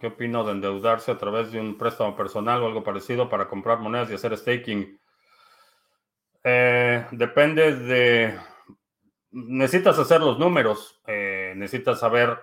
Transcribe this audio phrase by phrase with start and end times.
[0.00, 3.80] ¿Qué opino de endeudarse a través de un préstamo personal o algo parecido para comprar
[3.80, 4.98] monedas y hacer staking?
[6.42, 8.38] Eh, depende de...
[9.30, 12.38] Necesitas hacer los números, eh, necesitas saber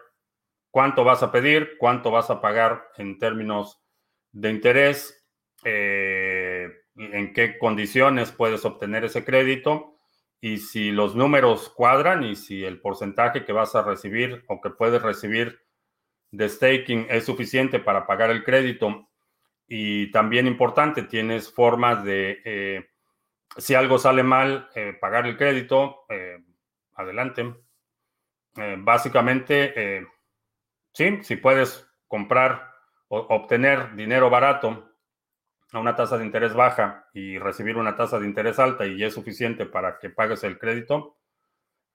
[0.69, 3.81] cuánto vas a pedir, cuánto vas a pagar en términos
[4.31, 5.27] de interés,
[5.63, 9.97] eh, en qué condiciones puedes obtener ese crédito
[10.39, 14.69] y si los números cuadran y si el porcentaje que vas a recibir o que
[14.69, 15.66] puedes recibir
[16.31, 19.09] de staking es suficiente para pagar el crédito.
[19.67, 22.89] Y también importante, tienes formas de, eh,
[23.57, 26.05] si algo sale mal, eh, pagar el crédito.
[26.09, 26.37] Eh,
[26.93, 27.55] adelante.
[28.79, 30.03] básicamente,
[30.91, 32.71] sí, si puedes comprar
[33.07, 34.95] o obtener dinero barato
[35.73, 39.13] a una tasa de interés baja y recibir una tasa de interés alta y es
[39.13, 41.17] suficiente para que pagues el crédito,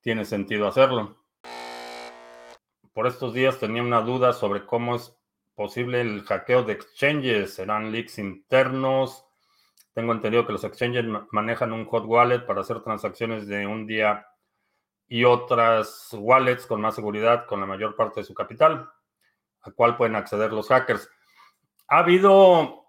[0.01, 1.22] tiene sentido hacerlo.
[2.93, 5.17] Por estos días tenía una duda sobre cómo es
[5.55, 7.55] posible el hackeo de exchanges.
[7.55, 9.25] ¿Serán leaks internos?
[9.95, 14.27] Tengo entendido que los exchanges manejan un hot wallet para hacer transacciones de un día
[15.09, 18.89] y otras wallets con más seguridad con la mayor parte de su capital,
[19.63, 21.09] a cual pueden acceder los hackers.
[21.89, 22.83] Ha habido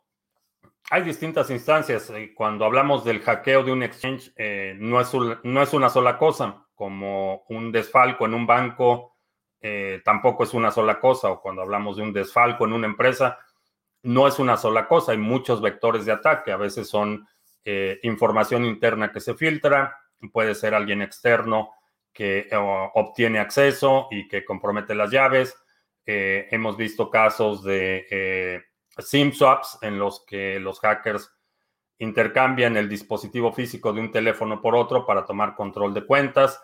[0.89, 2.09] hay distintas instancias.
[2.09, 5.11] Eh, cuando hablamos del hackeo de un exchange, eh, no, es
[5.43, 9.12] no, es una sola cosa, como un desfalco en un banco
[9.63, 13.39] eh, tampoco es una sola cosa, o cuando hablamos de un desfalco en una empresa,
[14.03, 15.13] no es una sola cosa.
[15.13, 16.51] Hay muchos vectores de ataque.
[16.51, 17.27] A veces son
[18.01, 19.97] información interna que se filtra,
[20.33, 21.71] puede ser alguien externo
[22.11, 22.49] que
[22.93, 25.55] obtiene acceso y que compromete las llaves.
[26.05, 28.65] hemos visto casos de
[28.97, 31.33] SIM swaps en los que los hackers
[31.99, 36.61] intercambian el dispositivo físico de un teléfono por otro para tomar control de cuentas.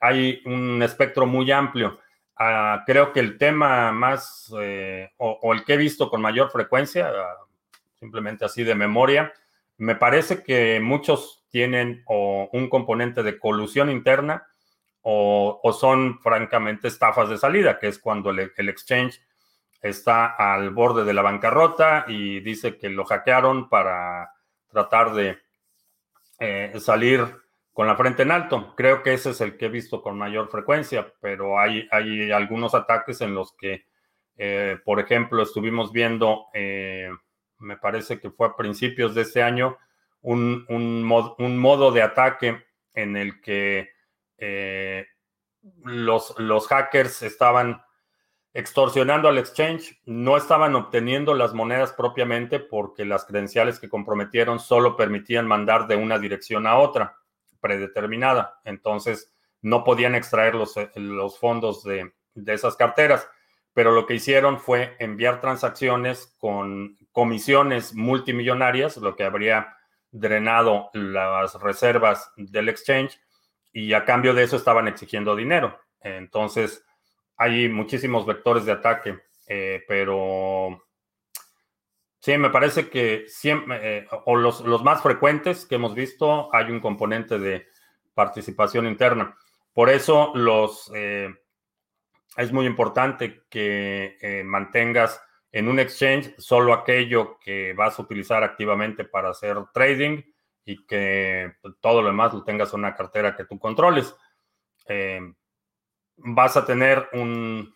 [0.00, 1.98] Hay un espectro muy amplio.
[2.36, 7.08] Ah, creo que el tema más eh, o, el que he visto con mayor frecuencia,
[7.08, 7.36] ah,
[7.98, 9.32] simplemente así de memoria,
[9.76, 14.46] me parece que muchos tienen un componente de colusión interna
[15.02, 19.20] o, son francamente estafas de salida, que es cuando el exchange
[19.82, 24.32] está al borde de la bancarrota y dice que lo hackearon para
[24.68, 25.38] tratar de
[26.38, 27.26] eh, salir
[27.72, 28.74] con la frente en alto.
[28.76, 32.74] Creo que ese es el que he visto con mayor frecuencia, pero hay, hay algunos
[32.74, 33.86] ataques en los que,
[34.36, 37.08] eh, por ejemplo, estuvimos viendo, eh,
[37.58, 39.78] me parece que fue a principios de este año,
[40.20, 42.62] un, un, modo de ataque
[42.94, 43.90] en el que
[45.84, 47.82] los, los hackers estaban
[48.54, 54.96] extorsionando al exchange, no estaban obteniendo las monedas propiamente porque las credenciales que comprometieron solo
[54.96, 57.21] permitían mandar de una dirección a otra
[57.62, 58.60] predeterminada.
[58.64, 60.90] Entonces, no podían extraer los, eh,
[61.40, 63.26] fondos de, de esas carteras.
[63.72, 69.78] Pero lo que hicieron fue enviar transacciones con comisiones multimillonarias, lo que habría
[70.10, 73.18] drenado las reservas del exchange
[73.72, 75.80] y a cambio de eso estaban exigiendo dinero.
[76.00, 76.84] Entonces,
[77.36, 80.84] hay muchísimos vectores de ataque, eh, pero
[82.22, 86.80] sí, me parece que siempre, eh, o los, más frecuentes que hemos visto, hay un
[86.80, 87.66] componente de
[88.14, 89.36] participación interna.
[89.74, 91.28] Por eso los, eh,
[92.36, 99.04] es muy importante que mantengas en un exchange solo aquello que vas a utilizar activamente
[99.04, 100.22] para hacer trading
[100.64, 104.14] y que todo lo demás lo tengas en una cartera que tú controles
[106.16, 107.74] vas a tener un,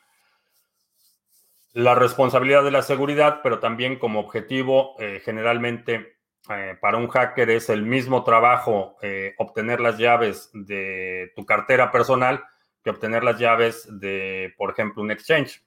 [1.77, 6.17] la responsabilidad de la seguridad, pero también como objetivo, eh, generalmente
[6.49, 11.93] eh, para un hacker es el mismo trabajo eh, obtener las llaves de tu cartera
[11.93, 12.43] personal
[12.83, 15.63] que obtener las llaves de, por ejemplo, un exchange.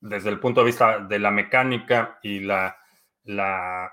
[0.00, 2.78] desde el punto de vista de la mecánica y la,
[3.24, 3.92] la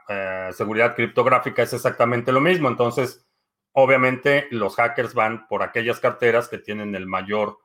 [0.53, 2.69] seguridad criptográfica es exactamente lo mismo.
[2.69, 3.27] Entonces,
[3.73, 7.57] obviamente los hackers van por aquellas carteras que tienen el mayor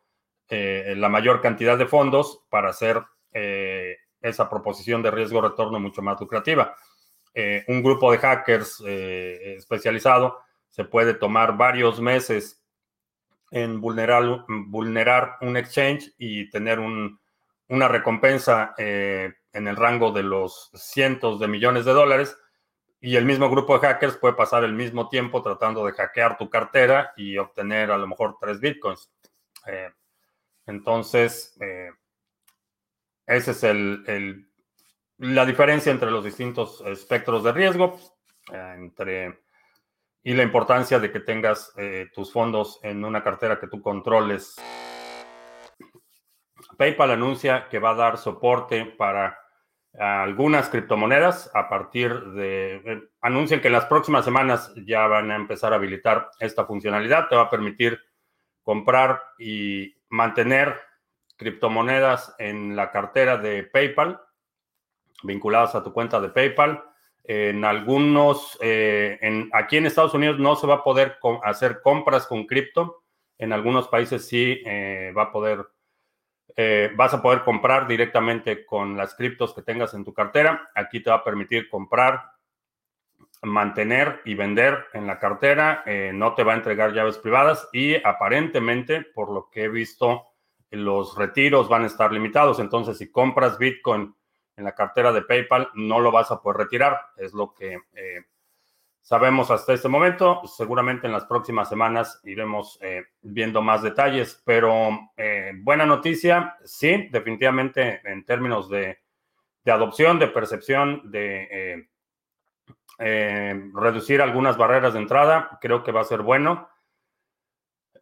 [0.49, 6.77] la mayor cantidad de fondos para hacer eh, esa proposición de riesgo-retorno mucho más lucrativa.
[7.35, 10.39] Eh, un grupo de hackers especializado
[10.69, 12.63] se puede tomar varios meses
[13.51, 21.41] en vulnerar, vulnerar un exchange y tener una recompensa en el rango de los cientos
[21.41, 22.39] de millones de dólares.
[23.01, 26.49] Y el mismo grupo de hackers puede pasar el mismo tiempo tratando de hackear tu
[26.49, 29.11] cartera y obtener a lo mejor tres bitcoins.
[30.67, 31.91] Entonces, eh,
[33.27, 34.49] esa es el,
[35.19, 37.99] la diferencia entre los distintos espectros de riesgo
[38.53, 39.43] eh, entre,
[40.23, 44.57] y la importancia de que tengas eh, tus fondos en una cartera que tú controles.
[46.77, 49.39] PayPal anuncia que va a dar soporte para
[49.99, 55.37] algunas criptomonedas a partir de, eh, anuncian que en las próximas semanas ya van a
[55.37, 58.01] empezar a habilitar esta funcionalidad, te va a permitir
[58.63, 60.81] comprar y mantener
[61.37, 64.21] criptomonedas en la cartera de PayPal,
[65.23, 66.85] vinculadas a tu cuenta de PayPal.
[67.25, 72.27] En algunos, eh, en, aquí en Estados Unidos no se va a poder hacer compras
[72.27, 73.05] con cripto.
[73.39, 75.67] En algunos países sí eh, va a poder,
[76.57, 80.71] eh, vas a poder comprar directamente con las criptos que tengas en tu cartera.
[80.75, 82.23] Aquí te va a permitir comprar,
[83.43, 85.85] mantener y vender en la cartera.
[86.13, 90.32] no te va a entregar llaves privadas y aparentemente, por lo que he visto,
[90.73, 92.59] los retiros van a estar limitados.
[92.59, 94.15] Entonces, si compras Bitcoin
[94.57, 96.99] en la cartera de PayPal, no lo vas a poder retirar.
[97.17, 98.25] Es lo que eh,
[99.01, 100.43] sabemos hasta este momento.
[100.47, 107.09] Seguramente en las próximas semanas iremos eh, viendo más detalles, pero eh, buena noticia, sí,
[107.11, 108.99] definitivamente en términos de,
[109.65, 111.89] de adopción, de percepción, de
[113.75, 116.69] reducir algunas barreras de entrada, creo que va a ser bueno.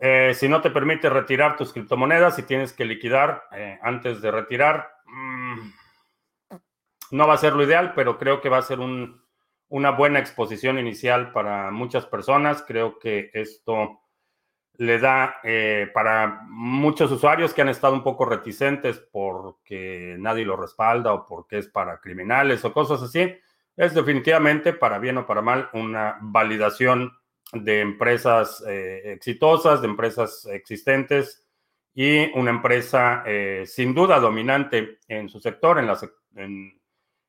[0.02, 4.30] Eh, si no te permite retirar tus criptomonedas y tienes que liquidar eh, antes de
[4.30, 5.58] retirar, mm,
[7.10, 10.78] no va a ser lo ideal, pero creo que va a ser una buena exposición
[10.78, 12.64] inicial para muchas personas.
[12.66, 14.00] Creo que esto
[14.78, 20.56] le da eh, para muchos usuarios que han estado un poco reticentes porque nadie lo
[20.56, 23.36] respalda o porque es para criminales o cosas así.
[23.76, 27.19] Es definitivamente, para bien o para mal, una validación
[27.52, 31.44] de empresas eh, exitosas, de empresas existentes
[31.94, 35.98] y una empresa eh, sin duda dominante en su sector, en, la,
[36.36, 36.80] en,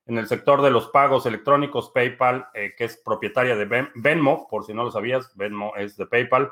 [0.05, 4.73] el sector de los pagos electrónicos, PayPal, eh, que es propietaria de Venmo, por si
[4.73, 6.51] no lo sabías, Venmo es de PayPal.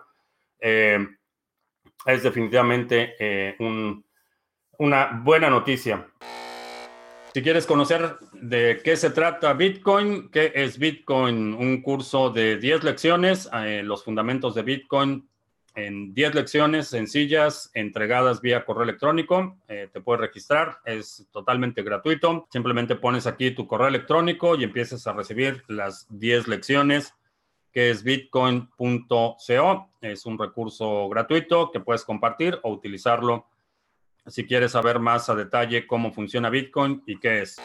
[0.60, 3.56] es definitivamente
[4.80, 6.08] una buena noticia.
[7.40, 12.84] Si quieres conocer de qué se trata Bitcoin, qué es Bitcoin, un curso de 10
[12.84, 15.26] lecciones, eh, los fundamentos de Bitcoin
[15.74, 19.56] en 10 lecciones sencillas entregadas vía correo electrónico.
[19.70, 22.46] Eh, te puedes registrar, es totalmente gratuito.
[22.52, 27.14] Simplemente pones aquí tu correo electrónico y empiezas a recibir las 10 lecciones
[27.72, 29.38] que es bitcoin.co.
[30.02, 33.46] Es un recurso gratuito que puedes compartir o utilizarlo
[34.30, 37.58] si quieres saber más a detalle cómo funciona Bitcoin y qué es.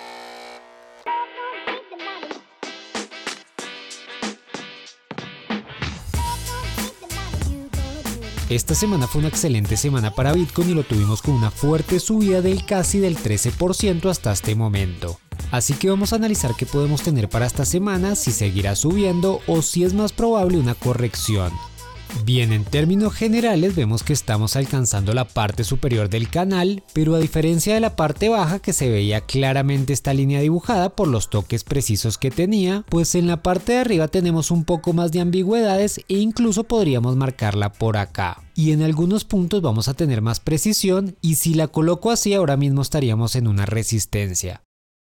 [8.50, 12.43] Esta semana fue una excelente semana para Bitcoin y lo tuvimos con una fuerte subida
[12.43, 15.19] del casi del 13% hasta este momento.
[15.50, 19.62] Así que vamos a analizar qué podemos tener para esta semana, si seguirá subiendo o
[19.62, 21.52] si es más probable una corrección.
[22.22, 27.19] Bien, en términos generales vemos que estamos alcanzando la parte superior del canal, pero a
[27.19, 31.64] diferencia de la parte baja que se veía claramente esta línea dibujada por los toques
[31.64, 35.99] precisos que tenía, pues en la parte de arriba tenemos un poco más de ambigüedades
[36.08, 38.43] e incluso podríamos marcarla por acá.
[38.55, 42.56] Y en algunos puntos vamos a tener más precisión y si la coloco así ahora
[42.56, 44.62] mismo estaríamos en una resistencia.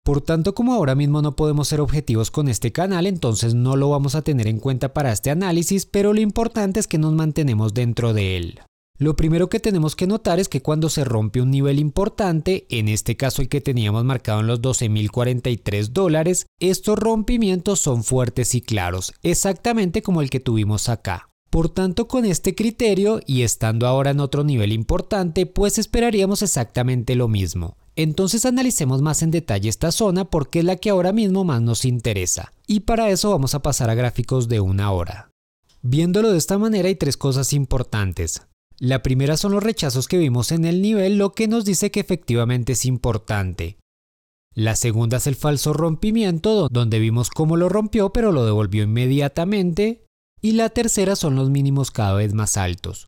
[0.04, 3.88] Por tanto, como ahora mismo no podemos ser objetivos con este canal, entonces no lo
[3.90, 7.72] vamos a tener en cuenta para este análisis, pero lo importante es que nos mantenemos
[7.72, 8.60] dentro de él.
[8.98, 12.88] Lo primero que tenemos que notar es que cuando se rompe un nivel importante, en
[12.88, 18.60] este caso el que teníamos marcado en los 12.043 dólares, estos rompimientos son fuertes y
[18.60, 21.31] claros, exactamente como el que tuvimos acá.
[21.52, 27.14] Por tanto, con este criterio y estando ahora en otro nivel importante, pues esperaríamos exactamente
[27.14, 27.76] lo mismo.
[27.94, 31.84] Entonces analicemos más en detalle esta zona porque es la que ahora mismo más nos
[31.84, 32.54] interesa.
[32.66, 35.28] Y para eso vamos a pasar a gráficos de una hora.
[35.82, 38.46] Viéndolo de esta manera hay tres cosas importantes.
[38.78, 42.00] La primera son los rechazos que vimos en el nivel, lo que nos dice que
[42.00, 43.76] efectivamente es importante.
[44.54, 50.06] La segunda es el falso rompimiento, donde vimos cómo lo rompió pero lo devolvió inmediatamente.
[50.42, 53.06] Y la tercera son los mínimos cada vez más altos.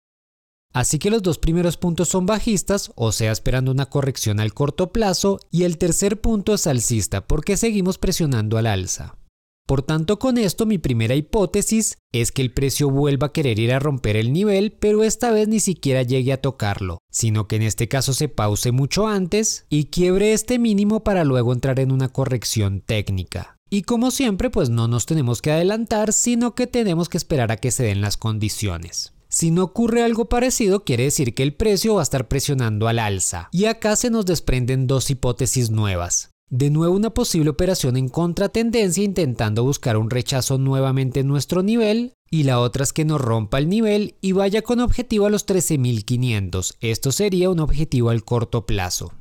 [0.73, 4.93] Así que los dos primeros puntos son bajistas, o sea, esperando una corrección al corto
[4.93, 9.19] plazo, y el tercer punto es alcista, porque seguimos presionando al alza.
[9.67, 13.73] Por tanto, con esto mi primera hipótesis es que el precio vuelva a querer ir
[13.73, 17.62] a romper el nivel, pero esta vez ni siquiera llegue a tocarlo, sino que en
[17.62, 22.11] este caso se pause mucho antes y quiebre este mínimo para luego entrar en una
[22.11, 23.53] corrección técnica.
[23.71, 27.56] Y como siempre, pues no nos tenemos que adelantar, sino que tenemos que esperar a
[27.56, 29.12] que se den las condiciones.
[29.28, 33.00] Si no ocurre algo parecido, quiere decir que el precio va a estar presionando al
[33.00, 33.49] alza.
[33.50, 36.30] Y acá se nos desprenden dos hipótesis nuevas.
[36.50, 42.12] De nuevo una posible operación en contratendencia intentando buscar un rechazo nuevamente en nuestro nivel
[42.30, 45.47] y la otra es que nos rompa el nivel y vaya con objetivo a los
[45.47, 46.76] 13.500.
[46.80, 49.14] Esto sería un objetivo al corto plazo.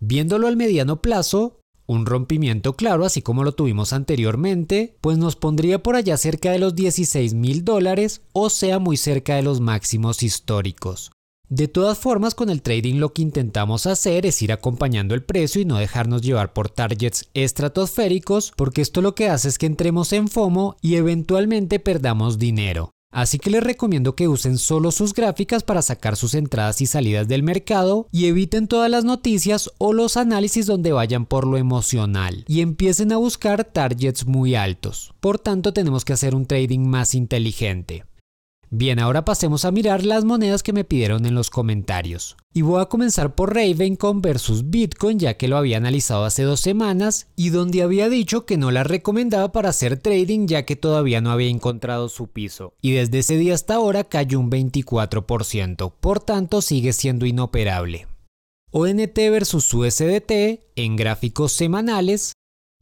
[0.00, 1.57] Viéndolo al mediano plazo,
[1.88, 6.58] Un rompimiento claro, así como lo tuvimos anteriormente, pues nos pondría por allá cerca de
[6.58, 11.10] los 16 mil dólares, o sea muy cerca de los máximos históricos.
[11.48, 15.62] De todas formas, con el trading lo que intentamos hacer es ir acompañando el precio
[15.62, 20.12] y no dejarnos llevar por targets estratosféricos, porque esto lo que hace es que entremos
[20.12, 22.90] en FOMO y eventualmente perdamos dinero.
[23.10, 27.26] Así que les recomiendo que usen solo sus gráficas para sacar sus entradas y salidas
[27.26, 32.44] del mercado y eviten todas las noticias o los análisis donde vayan por lo emocional
[32.46, 35.14] y empiecen a buscar targets muy altos.
[35.20, 38.04] Por tanto, tenemos que hacer un trading más inteligente.
[38.70, 42.36] Bien, ahora pasemos a mirar las monedas que me pidieron en los comentarios.
[42.52, 46.60] Y voy a comenzar por Ravencoin versus Bitcoin ya que lo había analizado hace dos
[46.60, 51.22] semanas y donde había dicho que no la recomendaba para hacer trading ya que todavía
[51.22, 52.74] no había encontrado su piso.
[52.82, 58.06] Y desde ese día hasta ahora cayó un 24%, por tanto sigue siendo inoperable.
[58.70, 62.34] ONT versus USDT en gráficos semanales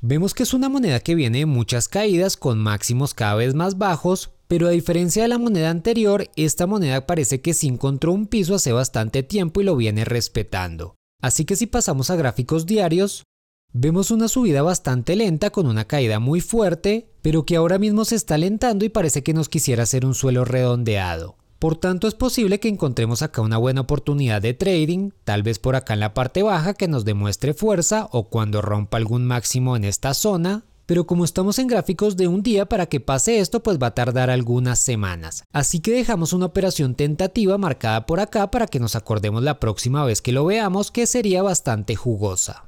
[0.02, 3.78] Vemos que es una moneda que viene de muchas caídas con máximos cada vez más
[3.78, 8.26] bajos, pero a diferencia de la moneda anterior, esta moneda parece que sí encontró un
[8.26, 10.96] piso hace bastante tiempo y lo viene respetando.
[11.22, 13.24] Así que si pasamos a gráficos diarios,
[13.72, 18.16] vemos una subida bastante lenta con una caída muy fuerte, pero que ahora mismo se
[18.16, 21.38] está alentando y parece que nos quisiera hacer un suelo redondeado.
[21.58, 25.75] Por tanto es posible que encontremos acá una buena oportunidad de trading, tal vez por
[25.75, 29.84] acá en la parte baja que nos demuestre fuerza o cuando rompa algún máximo en
[29.84, 33.78] esta zona, pero como estamos en gráficos de un día para que pase esto pues
[33.82, 35.44] va a tardar algunas semanas.
[35.50, 40.04] Así que dejamos una operación tentativa marcada por acá para que nos acordemos la próxima
[40.04, 42.66] vez que lo veamos que sería bastante jugosa.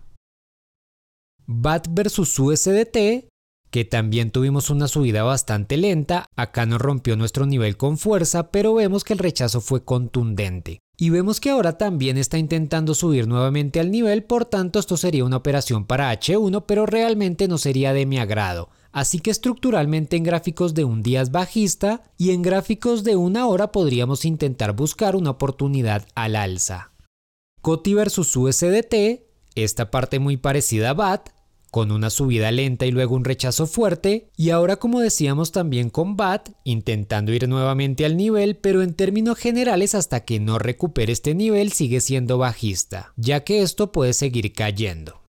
[1.47, 3.29] BAT versus USDT
[3.71, 8.75] que también tuvimos una subida bastante lenta, acá nos rompió nuestro nivel con fuerza, pero
[8.75, 10.81] vemos que el rechazo fue contundente.
[10.97, 15.25] Y vemos que ahora también está intentando subir nuevamente al nivel, por tanto esto sería
[15.25, 18.71] una operación para H1, pero realmente no sería de mi agrado.
[18.91, 23.71] Así que estructuralmente en gráficos de un día bajista y en gráficos de una hora
[23.71, 26.91] podríamos intentar buscar una oportunidad al alza.
[27.61, 29.23] COTI versus USDT,
[29.55, 31.29] esta parte muy parecida a BAT,
[31.71, 36.17] con una subida lenta y luego un rechazo fuerte, y ahora como decíamos también con
[36.17, 41.35] BAT, intentando ir nuevamente al nivel, pero en términos generales hasta que no recupere este
[41.35, 45.23] nivel sigue siendo bajista, ya que esto puede seguir cayendo.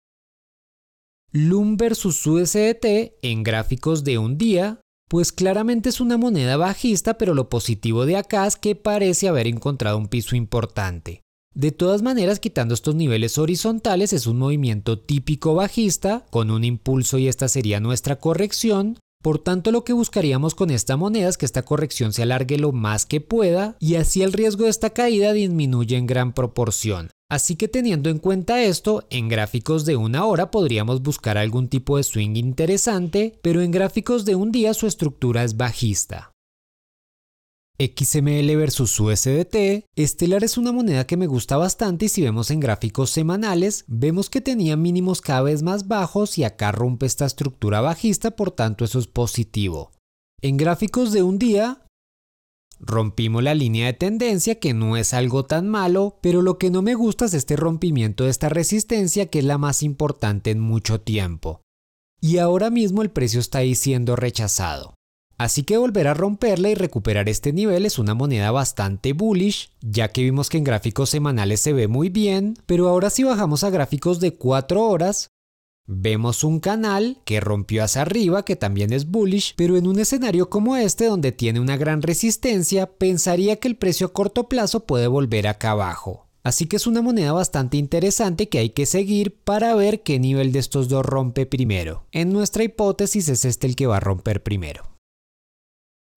[1.31, 7.33] LUM versus USDT en gráficos de un día, pues claramente es una moneda bajista, pero
[7.33, 11.21] lo positivo de acá es que parece haber encontrado un piso importante.
[11.57, 17.17] De todas maneras, quitando estos niveles horizontales, es un movimiento típico bajista, con un impulso
[17.17, 18.99] y esta sería nuestra corrección.
[19.23, 22.73] Por tanto, lo que buscaríamos con esta moneda es que esta corrección se alargue lo
[22.73, 27.09] más que pueda y así el riesgo de esta caída disminuye en gran proporción.
[27.27, 31.97] Así que teniendo en cuenta esto, en gráficos de una hora podríamos buscar algún tipo
[31.97, 36.36] de swing interesante, pero en gráficos de un día su estructura es bajista.
[37.79, 42.59] XML versus USDT, Stellar es una moneda que me gusta bastante y si vemos en
[42.59, 47.81] gráficos semanales, vemos que tenía mínimos cada vez más bajos y acá rompe esta estructura
[47.81, 49.91] bajista, por tanto eso es positivo.
[50.41, 51.85] En gráficos de un día,
[52.79, 56.81] rompimos la línea de tendencia que no es algo tan malo, pero lo que no
[56.81, 61.01] me gusta es este rompimiento de esta resistencia que es la más importante en mucho
[61.01, 61.61] tiempo.
[62.19, 64.96] Y ahora mismo el precio está ahí siendo rechazado.
[65.37, 70.07] Así que volver a romperla y recuperar este nivel es una moneda bastante bullish, ya
[70.07, 73.69] que vimos que en gráficos semanales se ve muy bien, pero ahora si bajamos a
[73.69, 75.29] gráficos de 4 horas,
[75.85, 80.49] vemos un canal que rompió hacia arriba, que también es bullish, pero en un escenario
[80.49, 85.05] como este donde tiene una gran resistencia, pensaría que el precio a corto plazo puede
[85.05, 86.25] volver acá abajo.
[86.41, 90.51] Así que es una moneda bastante interesante que hay que seguir para ver qué nivel
[90.51, 92.05] de estos dos rompe primero.
[92.11, 94.96] En nuestra hipótesis es este el que va a romper primero.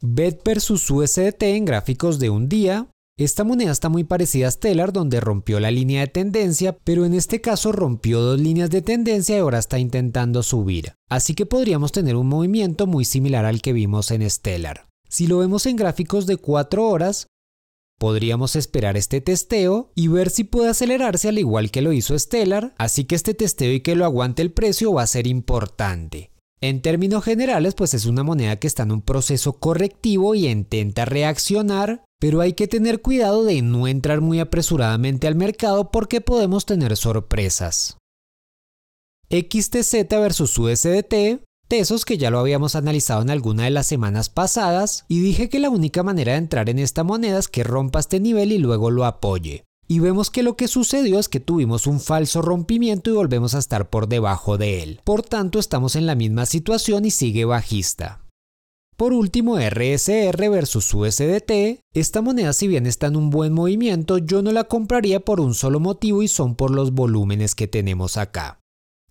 [0.03, 2.89] BET versus USDT en gráficos de un día.
[3.19, 7.13] Esta moneda está muy parecida a Stellar donde rompió la línea de tendencia, pero en
[7.13, 10.95] este caso rompió dos líneas de tendencia y ahora está intentando subir.
[11.11, 14.89] Así que podríamos tener un movimiento muy similar al que vimos en Stellar.
[15.07, 17.27] Si lo vemos en gráficos de 4 horas,
[17.99, 22.75] podríamos esperar este testeo y ver si puede acelerarse al igual que lo hizo Stellar,
[22.79, 26.31] así que este testeo y que lo aguante el precio va a ser importante.
[26.63, 31.07] En términos generales, pues es una moneda que está en un proceso correctivo y intenta
[31.07, 36.67] reaccionar, pero hay que tener cuidado de no entrar muy apresuradamente al mercado porque podemos
[36.67, 37.97] tener sorpresas.
[39.31, 45.07] XTZ versus USDT, tesos que ya lo habíamos analizado en alguna de las semanas pasadas
[45.09, 48.21] y dije que la única manera de entrar en esta moneda es que rompa este
[48.21, 49.65] nivel y luego lo apoye.
[49.91, 53.59] Y vemos que lo que sucedió es que tuvimos un falso rompimiento y volvemos a
[53.59, 55.01] estar por debajo de él.
[55.03, 58.21] Por tanto, estamos en la misma situación y sigue bajista.
[58.97, 61.81] Por último, RSR versus USDT.
[61.93, 65.55] Esta moneda si bien está en un buen movimiento, yo no la compraría por un
[65.55, 68.61] solo motivo y son por los volúmenes que tenemos acá.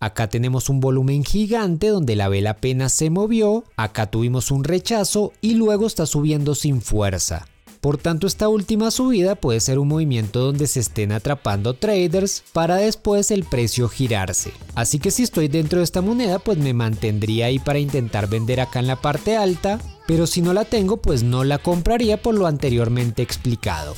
[0.00, 5.32] Acá tenemos un volumen gigante donde la vela apenas se movió, acá tuvimos un rechazo
[5.42, 7.46] y luego está subiendo sin fuerza.
[7.80, 12.76] Por tanto, esta última subida puede ser un movimiento donde se estén atrapando traders para
[12.76, 14.52] después el precio girarse.
[14.74, 18.60] Así que si estoy dentro de esta moneda, pues me mantendría ahí para intentar vender
[18.60, 22.34] acá en la parte alta, pero si no la tengo, pues no la compraría por
[22.34, 23.94] lo anteriormente explicado.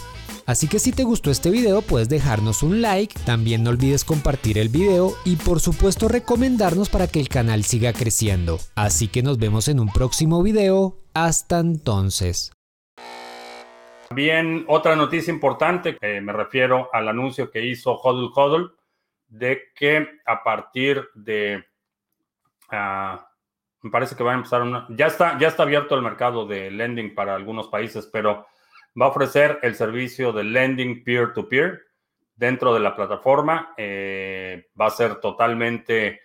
[0.46, 4.58] Así que si te gustó este video puedes dejarnos un like, también no olvides compartir
[4.58, 8.60] el video y por supuesto recomendarnos para que el canal siga creciendo.
[8.74, 12.52] Así que nos vemos en un próximo video, hasta entonces.
[14.12, 18.76] También otra noticia importante, eh, me refiero al anuncio que hizo Hodl Hodl
[19.26, 21.64] de que a partir de,
[22.68, 23.26] ah,
[23.80, 26.70] me parece que va a empezar una, ya está, ya está abierto el mercado de
[26.70, 28.46] lending para algunos países, pero
[29.00, 31.80] va a ofrecer el servicio de lending peer-to-peer
[32.36, 33.72] dentro de la plataforma.
[33.78, 36.20] Eh, va a ser totalmente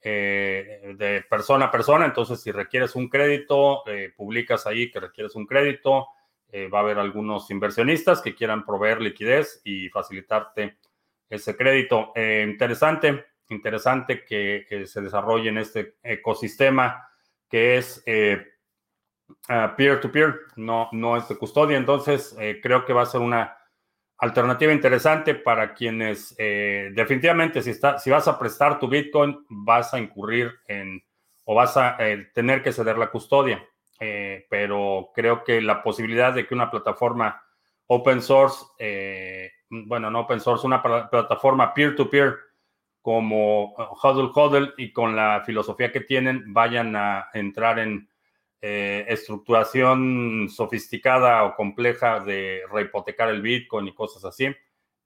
[0.00, 3.82] eh, de persona a persona, entonces si requieres un crédito,
[4.16, 6.06] publicas ahí que requieres un crédito
[6.54, 10.76] eh, va a haber algunos inversionistas que quieran proveer liquidez y facilitarte
[11.30, 12.12] ese crédito.
[12.14, 17.08] Eh, interesante, interesante que, se desarrolle en este ecosistema
[17.48, 18.46] que es eh,
[19.78, 21.78] peer-to-peer, no, no es de custodia.
[21.78, 23.56] Entonces, creo que va a ser una
[24.18, 29.98] alternativa interesante para quienes definitivamente si, está, si vas a prestar tu Bitcoin, vas a
[29.98, 31.02] incurrir en
[31.44, 31.96] o vas a
[32.34, 33.66] tener que ceder la custodia.
[34.04, 37.40] Eh, pero creo que la posibilidad de que una plataforma
[37.86, 42.34] open source, eh, bueno, no open source, una plataforma peer-to-peer
[43.00, 48.08] como Huddle Huddle y con la filosofía que tienen, vayan a entrar en
[48.60, 54.52] eh, estructuración sofisticada o compleja de rehipotecar el Bitcoin y cosas así.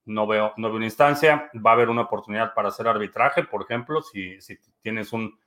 [0.06, 1.50] No veo, no veo una instancia.
[1.54, 5.38] Va a haber una oportunidad para hacer arbitraje, por ejemplo, si, si tienes un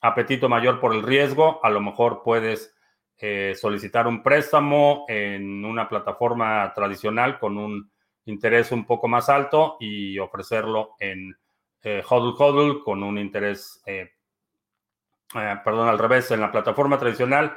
[0.00, 2.73] apetito mayor por el riesgo, a lo mejor puedes
[3.16, 7.90] eh, solicitar un préstamo en una plataforma tradicional con un
[8.24, 11.36] interés un poco más alto y ofrecerlo en
[11.82, 14.10] eh, Hodl Hodl con un interés, eh,
[15.32, 17.56] perdón, al revés, en la plataforma tradicional,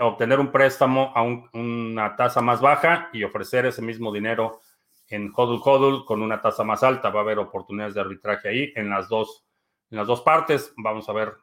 [0.00, 4.60] obtener, un préstamo a una tasa más baja y ofrecer ese mismo dinero
[5.08, 7.10] en Hodl Hodl con una tasa más alta.
[7.10, 9.44] Va a haber oportunidades de arbitraje ahí en las dos,
[9.90, 10.72] en las dos partes.
[10.76, 11.34] Vamos a ver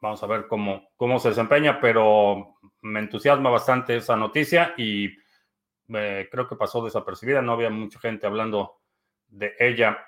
[0.00, 5.10] Vamos a ver cómo, cómo se desempeña, pero me entusiasma bastante esa noticia y
[5.88, 7.42] eh, creo que pasó desapercibida.
[7.42, 8.80] No había mucha gente hablando
[9.28, 10.06] de ella.